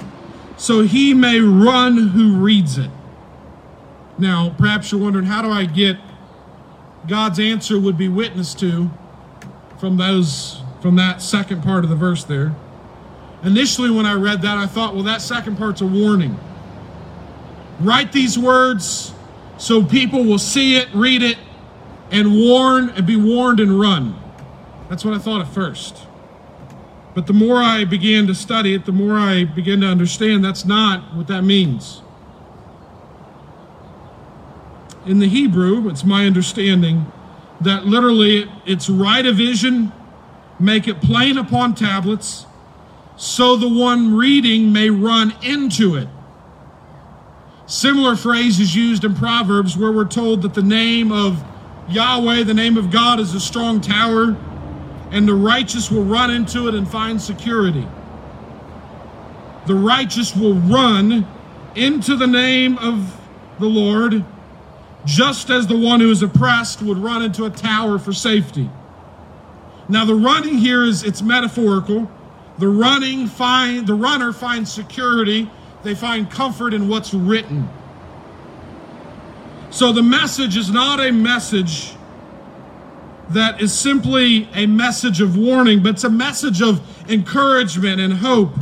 [0.55, 2.89] so he may run who reads it.
[4.17, 5.97] Now, perhaps you're wondering, how do I get
[7.07, 8.89] God's answer would be witnessed to
[9.79, 12.55] from those from that second part of the verse there.
[13.43, 16.39] Initially, when I read that, I thought, well, that second part's a warning.
[17.79, 19.13] Write these words
[19.57, 21.37] so people will see it, read it,
[22.11, 24.19] and warn and be warned and run.
[24.89, 26.07] That's what I thought at first.
[27.13, 30.65] But the more I began to study it, the more I began to understand that's
[30.65, 32.01] not what that means.
[35.05, 37.11] In the Hebrew, it's my understanding
[37.61, 39.91] that literally it's write a vision,
[40.59, 42.45] make it plain upon tablets,
[43.15, 46.07] so the one reading may run into it.
[47.67, 51.43] Similar phrase is used in Proverbs where we're told that the name of
[51.89, 54.37] Yahweh, the name of God, is a strong tower,
[55.11, 57.85] and the righteous will run into it and find security.
[59.65, 61.27] The righteous will run
[61.75, 63.19] into the name of
[63.59, 64.23] the Lord,
[65.03, 68.69] just as the one who is oppressed would run into a tower for safety.
[69.89, 72.09] Now, the running here is it's metaphorical.
[72.59, 75.49] The running find the runner finds security
[75.83, 77.69] they find comfort in what's written.
[79.69, 81.93] So the message is not a message
[83.29, 88.53] that is simply a message of warning, but it's a message of encouragement and hope.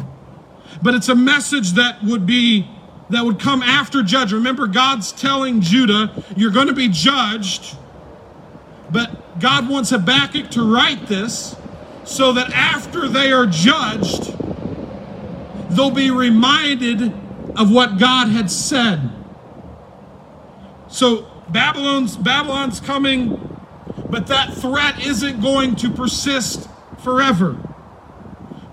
[0.81, 2.67] But it's a message that would be
[3.09, 4.33] that would come after judge.
[4.33, 7.77] Remember, God's telling Judah, you're going to be judged.
[8.91, 11.55] But God wants Habakkuk to write this
[12.03, 14.35] so that after they are judged,
[15.75, 17.13] they'll be reminded
[17.55, 19.11] of what God had said.
[20.87, 23.59] So Babylon's Babylon's coming,
[24.09, 27.57] but that threat isn't going to persist forever.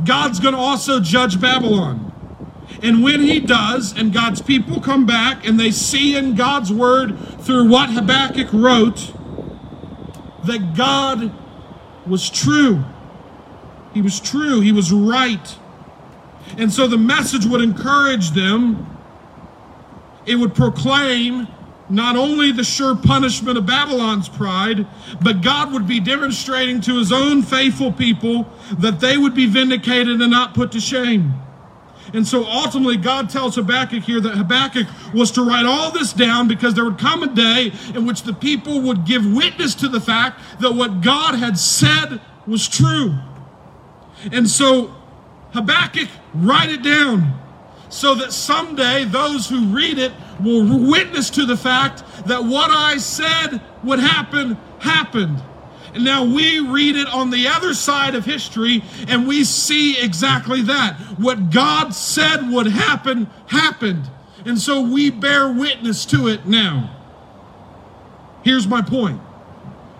[0.04, 2.12] God's going to also judge Babylon.
[2.82, 7.18] And when he does, and God's people come back and they see in God's word
[7.40, 9.12] through what Habakkuk wrote
[10.44, 11.32] that God
[12.06, 12.84] was true.
[13.94, 14.60] He was true.
[14.60, 15.56] He was right.
[16.58, 18.86] And so the message would encourage them.
[20.26, 21.48] It would proclaim
[21.88, 24.86] not only the sure punishment of Babylon's pride,
[25.20, 30.20] but God would be demonstrating to his own faithful people that they would be vindicated
[30.20, 31.34] and not put to shame.
[32.14, 36.48] And so ultimately, God tells Habakkuk here that Habakkuk was to write all this down
[36.48, 40.00] because there would come a day in which the people would give witness to the
[40.00, 43.14] fact that what God had said was true.
[44.30, 44.94] And so
[45.52, 47.38] Habakkuk, write it down
[47.88, 52.96] so that someday those who read it will witness to the fact that what I
[52.96, 55.42] said would happen happened.
[55.94, 60.62] And now we read it on the other side of history and we see exactly
[60.62, 60.96] that.
[61.18, 64.10] What God said would happen, happened.
[64.46, 66.96] And so we bear witness to it now.
[68.42, 69.20] Here's my point.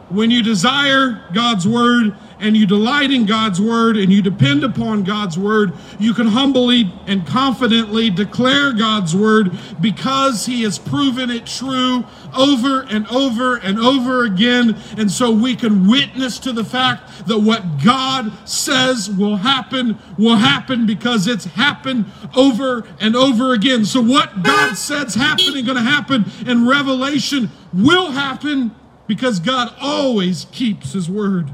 [0.09, 5.05] When you desire God's word and you delight in God's word and you depend upon
[5.05, 11.47] God's word, you can humbly and confidently declare God's word because he has proven it
[11.47, 12.05] true
[12.37, 14.77] over and over and over again.
[14.99, 20.37] And so we can witness to the fact that what God says will happen will
[20.37, 23.85] happen because it's happened over and over again.
[23.85, 28.75] So what God says happening going to happen in Revelation will happen
[29.07, 31.49] because God always keeps his word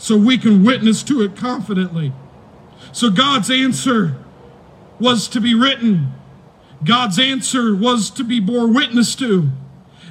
[0.00, 2.10] so we can witness to it confidently.
[2.90, 4.16] So God's answer
[4.98, 6.14] was to be written.
[6.82, 9.50] God's answer was to be bore witness to.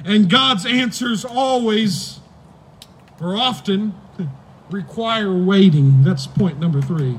[0.04, 2.20] And God's answers always,
[3.20, 3.92] or often,
[4.70, 6.04] require waiting.
[6.04, 7.18] That's point number three.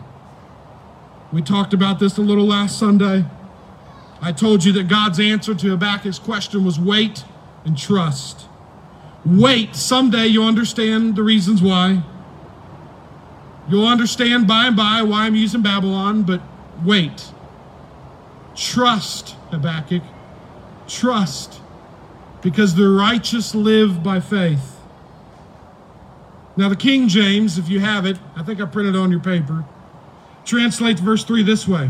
[1.34, 3.26] We talked about this a little last Sunday.
[4.22, 7.26] I told you that God's answer to Habakkuk's question was wait
[7.65, 8.45] and trust.
[9.26, 9.76] Wait.
[9.76, 12.03] Someday you'll understand the reasons why.
[13.72, 16.41] You'll understand by and by why I'm using Babylon, but
[16.84, 17.32] wait.
[18.53, 20.03] Trust, Habakkuk.
[20.89, 21.61] Trust.
[22.41, 24.78] Because the righteous live by faith.
[26.57, 29.63] Now, the King James, if you have it, I think I printed on your paper,
[30.43, 31.89] translates verse 3 this way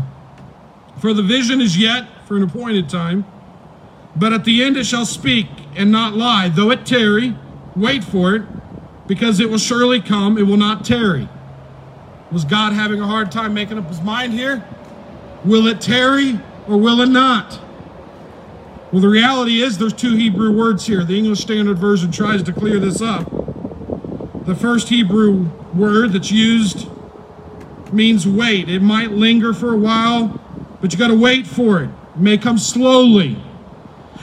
[1.00, 3.24] For the vision is yet for an appointed time,
[4.14, 6.48] but at the end it shall speak and not lie.
[6.48, 7.36] Though it tarry,
[7.74, 8.42] wait for it,
[9.08, 11.28] because it will surely come, it will not tarry.
[12.32, 14.64] Was God having a hard time making up his mind here?
[15.44, 17.60] Will it tarry or will it not?
[18.90, 21.04] Well, the reality is there's two Hebrew words here.
[21.04, 23.30] The English Standard Version tries to clear this up.
[24.46, 26.88] The first Hebrew word that's used
[27.92, 28.68] means wait.
[28.68, 30.40] It might linger for a while,
[30.80, 31.90] but you got to wait for it.
[32.14, 33.36] It may come slowly.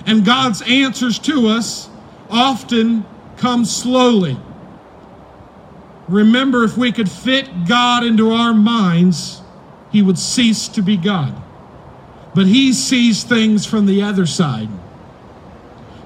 [0.08, 1.90] And God's answers to us
[2.30, 3.06] often
[3.38, 4.38] come slowly.
[6.10, 9.42] Remember, if we could fit God into our minds,
[9.92, 11.40] he would cease to be God.
[12.34, 14.70] But he sees things from the other side.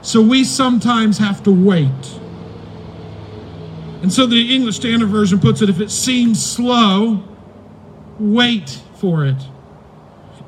[0.01, 2.19] So we sometimes have to wait.
[4.01, 7.23] And so the English Standard Version puts it if it seems slow,
[8.19, 9.41] wait for it.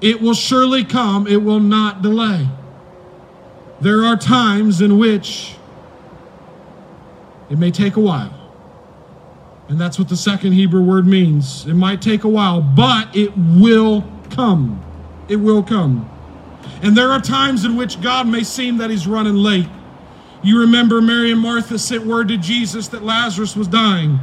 [0.01, 2.49] It will surely come, it will not delay.
[3.79, 5.55] There are times in which
[7.49, 8.34] it may take a while.
[9.67, 11.65] And that's what the second Hebrew word means.
[11.65, 14.83] It might take a while, but it will come.
[15.27, 16.09] It will come.
[16.83, 19.67] And there are times in which God may seem that he's running late.
[20.43, 24.19] You remember Mary and Martha sent word to Jesus that Lazarus was dying.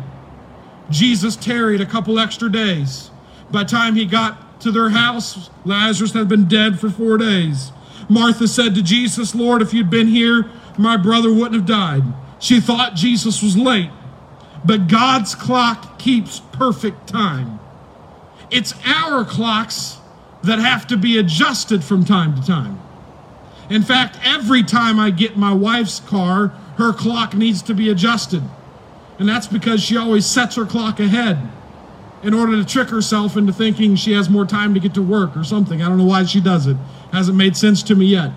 [0.90, 3.10] Jesus tarried a couple extra days.
[3.50, 7.72] By the time he got to their house, Lazarus had been dead for four days.
[8.08, 12.02] Martha said to Jesus, Lord, if you'd been here, my brother wouldn't have died.
[12.38, 13.90] She thought Jesus was late.
[14.64, 17.58] But God's clock keeps perfect time.
[18.50, 19.98] It's our clocks
[20.42, 22.80] that have to be adjusted from time to time.
[23.70, 28.42] In fact, every time I get my wife's car, her clock needs to be adjusted.
[29.18, 31.38] And that's because she always sets her clock ahead
[32.22, 35.36] in order to trick herself into thinking she has more time to get to work
[35.36, 35.82] or something.
[35.82, 36.76] I don't know why she does it.
[37.12, 38.32] Hasn't made sense to me yet.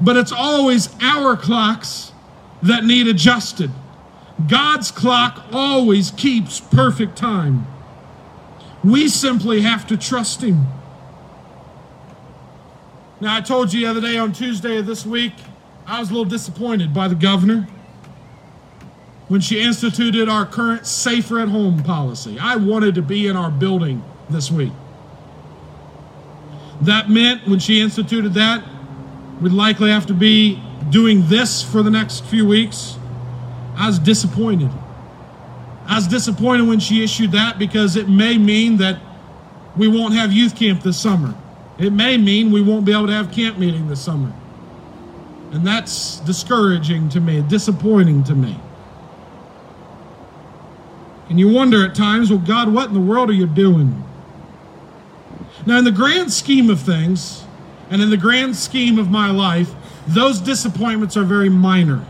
[0.00, 2.12] But it's always our clocks
[2.62, 3.70] that need adjusted.
[4.48, 7.66] God's clock always keeps perfect time.
[8.82, 10.66] We simply have to trust Him.
[13.20, 15.32] Now, I told you the other day on Tuesday of this week,
[15.86, 17.68] I was a little disappointed by the governor
[19.28, 22.38] when she instituted our current safer at home policy.
[22.38, 24.72] I wanted to be in our building this week.
[26.82, 28.62] That meant when she instituted that,
[29.40, 32.96] we'd likely have to be doing this for the next few weeks.
[33.76, 34.70] I was disappointed.
[35.86, 38.98] I was disappointed when she issued that because it may mean that
[39.76, 41.34] we won't have youth camp this summer.
[41.78, 44.32] It may mean we won't be able to have camp meeting this summer.
[45.52, 48.58] And that's discouraging to me, disappointing to me.
[51.28, 54.04] And you wonder at times, well, God, what in the world are you doing?
[55.66, 57.44] Now, in the grand scheme of things,
[57.90, 59.72] and in the grand scheme of my life,
[60.06, 62.04] those disappointments are very minor.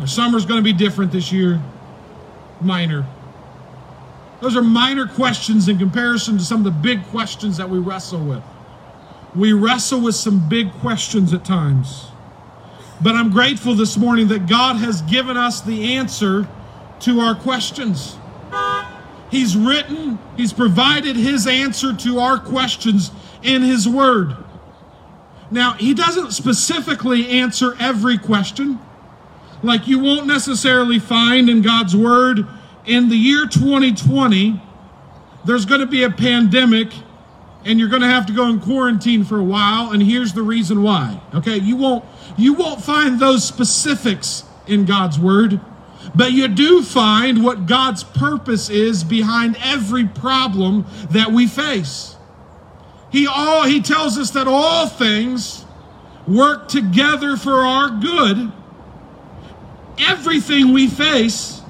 [0.00, 1.60] Our summer's going to be different this year.
[2.62, 3.06] Minor.
[4.40, 8.24] Those are minor questions in comparison to some of the big questions that we wrestle
[8.24, 8.42] with.
[9.36, 12.06] We wrestle with some big questions at times.
[13.02, 16.48] But I'm grateful this morning that God has given us the answer
[17.00, 18.16] to our questions.
[19.30, 23.10] He's written, He's provided His answer to our questions
[23.42, 24.34] in His Word.
[25.50, 28.78] Now, He doesn't specifically answer every question.
[29.62, 32.46] Like you won't necessarily find in God's Word
[32.86, 34.60] in the year 2020,
[35.44, 36.92] there's going to be a pandemic
[37.64, 40.42] and you're going to have to go in quarantine for a while and here's the
[40.42, 41.56] reason why okay?
[41.56, 42.04] You won't
[42.36, 45.60] you won't find those specifics in God's word
[46.14, 52.16] but you do find what God's purpose is behind every problem that we face.
[53.12, 55.64] He all he tells us that all things
[56.26, 58.52] work together for our good
[60.00, 61.60] everything we face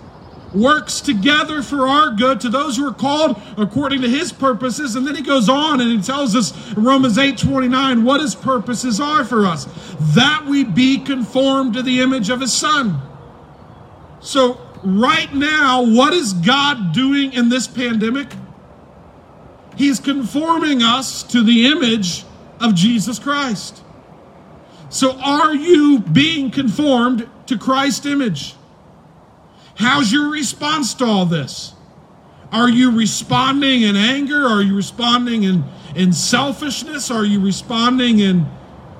[0.54, 4.96] works together for our good to those who are called according to his purposes.
[4.96, 9.00] And then he goes on and he tells us Romans 8 29 what his purposes
[9.00, 9.66] are for us
[10.14, 13.00] that we be conformed to the image of his son.
[14.20, 18.28] So right now, what is God doing in this pandemic?
[19.76, 22.24] He's conforming us to the image
[22.60, 23.82] of Jesus Christ.
[24.90, 28.54] So, are you being conformed to Christ's image?
[29.74, 31.74] How's your response to all this?
[32.52, 34.46] Are you responding in anger?
[34.46, 35.64] Are you responding in,
[35.96, 37.10] in selfishness?
[37.10, 38.46] Are you responding in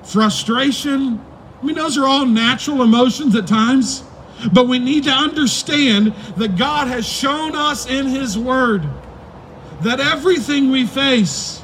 [0.03, 1.21] frustration?
[1.61, 4.03] I mean, those are all natural emotions at times,
[4.51, 8.83] but we need to understand that God has shown us in His Word
[9.81, 11.61] that everything we face,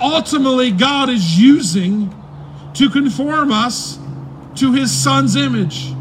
[0.00, 2.12] ultimately, God is using
[2.74, 3.98] to conform us
[4.56, 5.92] to His Son's image.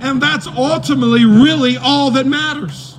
[0.00, 2.98] And that's ultimately really all that matters.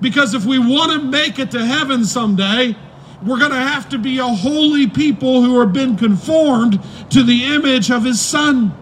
[0.00, 2.76] Because if we want to make it to heaven someday,
[3.24, 6.80] we're going to have to be a holy people who have been conformed
[7.10, 8.74] to the image of his son.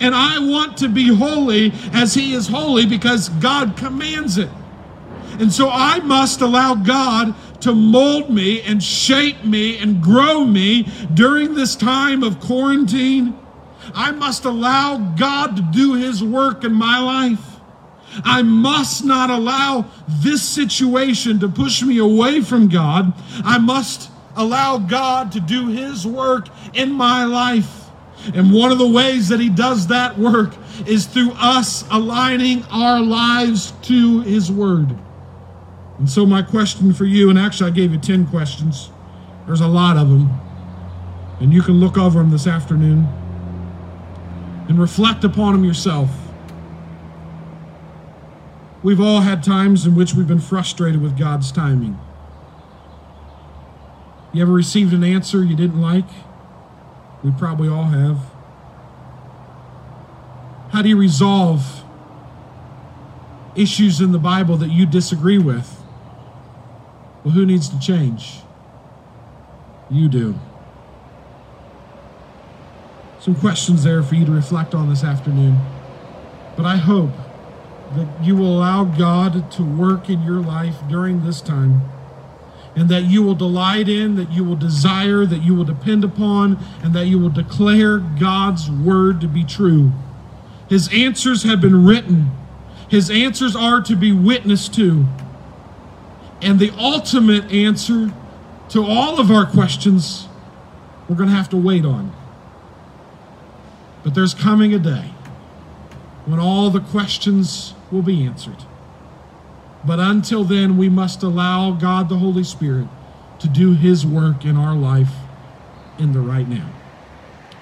[0.00, 4.48] And I want to be holy as he is holy because God commands it.
[5.38, 10.88] And so I must allow God to mold me and shape me and grow me
[11.14, 13.38] during this time of quarantine.
[13.94, 17.50] I must allow God to do his work in my life.
[18.24, 23.12] I must not allow this situation to push me away from God.
[23.44, 27.90] I must allow God to do His work in my life.
[28.34, 30.54] And one of the ways that He does that work
[30.86, 34.96] is through us aligning our lives to His Word.
[35.98, 38.90] And so, my question for you, and actually, I gave you 10 questions,
[39.46, 40.30] there's a lot of them.
[41.40, 43.08] And you can look over them this afternoon
[44.70, 46.08] and reflect upon them yourself.
[48.84, 51.98] We've all had times in which we've been frustrated with God's timing.
[54.32, 56.06] You ever received an answer you didn't like?
[57.24, 58.18] We probably all have.
[60.70, 61.82] How do you resolve
[63.56, 65.82] issues in the Bible that you disagree with?
[67.24, 68.36] Well, who needs to change?
[69.90, 70.38] You do.
[73.20, 75.58] Some questions there for you to reflect on this afternoon.
[76.56, 77.10] But I hope
[77.94, 81.82] that you will allow God to work in your life during this time
[82.76, 86.58] and that you will delight in, that you will desire, that you will depend upon,
[86.82, 89.92] and that you will declare God's word to be true.
[90.68, 92.30] His answers have been written,
[92.88, 95.06] His answers are to be witnessed to.
[96.40, 98.12] And the ultimate answer
[98.70, 100.28] to all of our questions,
[101.08, 102.14] we're going to have to wait on.
[104.02, 105.12] But there's coming a day
[106.24, 108.64] when all the questions will be answered.
[109.84, 112.88] But until then, we must allow God the Holy Spirit
[113.38, 115.12] to do his work in our life
[115.98, 116.70] in the right now.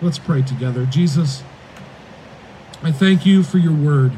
[0.03, 0.84] Let's pray together.
[0.86, 1.43] Jesus,
[2.82, 4.12] I thank you for your word.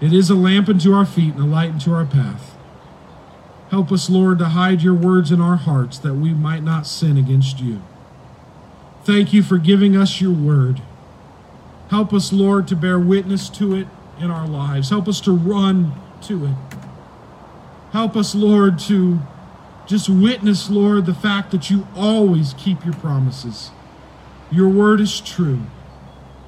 [0.00, 2.54] It is a lamp unto our feet and a light unto our path.
[3.70, 7.18] Help us, Lord, to hide your words in our hearts that we might not sin
[7.18, 7.82] against you.
[9.04, 10.80] Thank you for giving us your word.
[11.90, 13.88] Help us, Lord, to bear witness to it
[14.20, 14.90] in our lives.
[14.90, 16.54] Help us to run to it.
[17.92, 19.18] Help us, Lord, to
[19.86, 23.70] just witness, Lord, the fact that you always keep your promises.
[24.50, 25.60] Your word is true,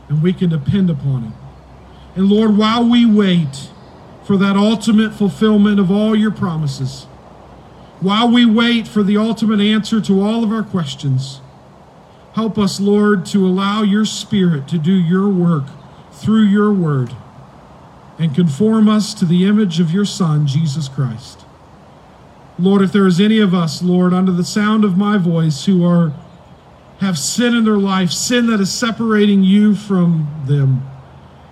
[0.09, 1.33] and we can depend upon it.
[2.17, 3.71] And Lord, while we wait
[4.25, 7.05] for that ultimate fulfillment of all your promises,
[8.01, 11.41] while we wait for the ultimate answer to all of our questions,
[12.35, 15.65] help us, Lord, to allow your Spirit to do your work
[16.13, 17.13] through your word
[18.19, 21.45] and conform us to the image of your Son, Jesus Christ.
[22.59, 25.85] Lord, if there is any of us, Lord, under the sound of my voice who
[25.85, 26.13] are
[27.01, 30.87] have sin in their life, sin that is separating you from them,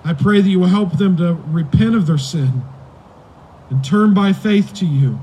[0.05, 2.63] I pray that you will help them to repent of their sin
[3.71, 5.19] and turn by faith to you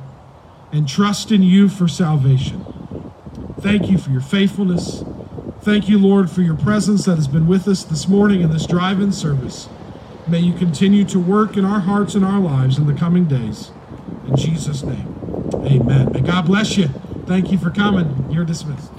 [0.71, 2.65] and trust in you for salvation.
[3.59, 5.03] Thank you for your faithfulness.
[5.65, 8.67] Thank you, Lord, for your presence that has been with us this morning in this
[8.67, 9.67] drive in service.
[10.27, 13.71] May you continue to work in our hearts and our lives in the coming days.
[14.27, 15.07] In Jesus' name,
[15.55, 16.11] amen.
[16.11, 16.89] May God bless you.
[17.25, 18.27] Thank you for coming.
[18.29, 18.91] You're dismissed.